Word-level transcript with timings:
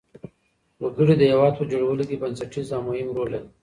وګړي 0.81 1.15
د 1.17 1.21
هېواد 1.31 1.53
په 1.59 1.63
جوړولو 1.71 2.03
کي 2.09 2.15
بنسټيز 2.21 2.67
او 2.75 2.81
مهم 2.87 3.07
رول 3.15 3.29
لري. 3.33 3.47